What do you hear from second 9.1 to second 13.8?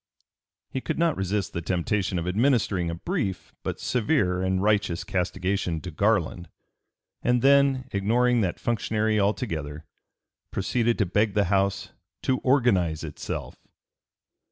altogether, proceeded to beg the House to organize itself.